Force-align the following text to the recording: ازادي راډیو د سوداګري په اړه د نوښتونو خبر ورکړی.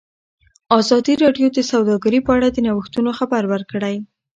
ازادي 0.79 1.13
راډیو 1.23 1.47
د 1.53 1.59
سوداګري 1.71 2.19
په 2.23 2.31
اړه 2.37 2.47
د 2.51 2.57
نوښتونو 2.67 3.09
خبر 3.19 3.43
ورکړی. 3.53 3.95